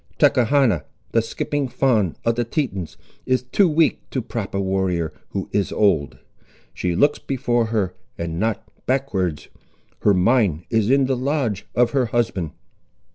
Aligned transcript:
Tachechana, 0.17 0.83
the 1.11 1.21
skipping 1.21 1.67
fawn 1.67 2.15
of 2.25 2.33
the 2.33 2.43
Tetons, 2.43 2.97
is 3.27 3.43
too 3.43 3.69
weak, 3.69 3.99
to 4.09 4.19
prop 4.19 4.55
a 4.55 4.59
warrior, 4.59 5.13
who 5.29 5.47
is 5.51 5.71
old. 5.71 6.17
She 6.73 6.95
looks 6.95 7.19
before 7.19 7.65
her 7.67 7.93
and 8.17 8.39
not 8.39 8.63
backwards. 8.87 9.49
Her 9.99 10.15
mind 10.15 10.63
is 10.71 10.89
in 10.89 11.05
the 11.05 11.15
lodge 11.15 11.67
of 11.75 11.91
her 11.91 12.07
husband." 12.07 12.49